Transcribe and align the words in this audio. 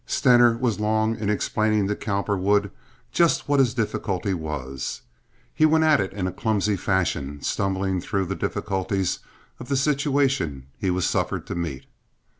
Stener 0.07 0.57
was 0.57 0.79
long 0.79 1.15
in 1.15 1.29
explaining 1.29 1.87
to 1.87 1.95
Cowperwood 1.95 2.71
just 3.11 3.47
what 3.47 3.59
his 3.59 3.75
difficulty 3.75 4.33
was. 4.33 5.03
He 5.53 5.63
went 5.67 5.83
at 5.83 6.01
it 6.01 6.11
in 6.11 6.25
a 6.25 6.31
clumsy 6.31 6.75
fashion, 6.75 7.39
stumbling 7.43 8.01
through 8.01 8.25
the 8.25 8.33
difficulties 8.35 9.19
of 9.59 9.69
the 9.69 9.77
situation 9.77 10.65
he 10.75 10.89
was 10.89 11.05
suffered 11.05 11.45
to 11.45 11.53
meet. 11.53 11.85